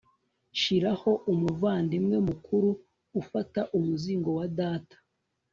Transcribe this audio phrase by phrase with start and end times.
[0.59, 2.69] shiraho umuvandimwe mukuru,
[3.21, 4.97] ufata umuzingo wa data